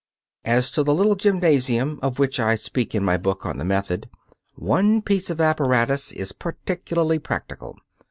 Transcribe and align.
As 0.45 0.71
to 0.71 0.81
the 0.81 0.95
little 0.95 1.13
gymnasium, 1.15 1.99
of 2.01 2.17
which 2.17 2.39
I 2.39 2.55
speak 2.55 2.95
in 2.95 3.03
my 3.05 3.17
book 3.17 3.45
on 3.45 3.59
the 3.59 3.63
"Method," 3.65 4.09
one 4.55 5.03
piece 5.03 5.29
of 5.29 5.39
apparatus 5.39 6.11
is 6.11 6.31
particularly 6.31 7.19
practical. 7.19 7.77